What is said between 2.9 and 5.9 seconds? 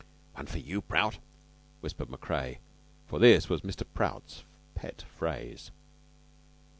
for this was Mr. Prout's pet phrase.)